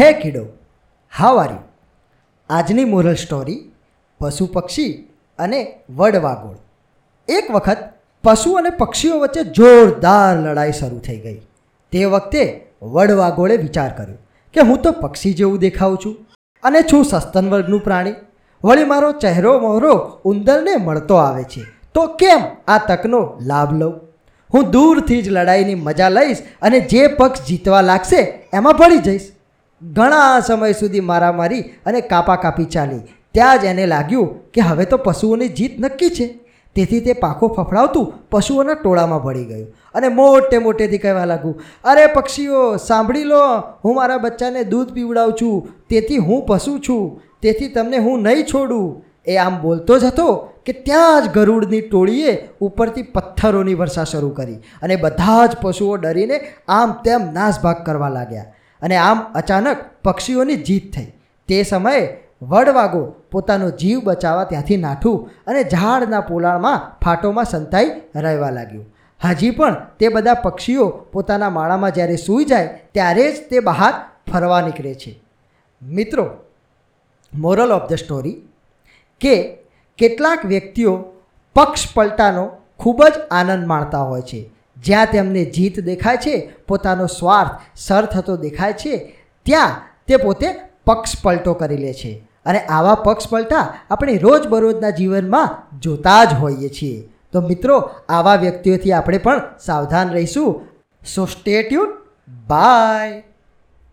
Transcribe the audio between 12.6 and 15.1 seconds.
વડવાગોળે વિચાર કર્યો કે હું તો